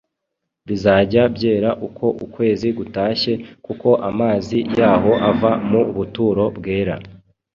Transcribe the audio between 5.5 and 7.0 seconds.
mu buturo bwera;